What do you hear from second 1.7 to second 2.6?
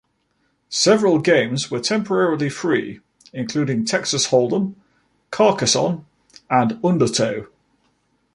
temporarily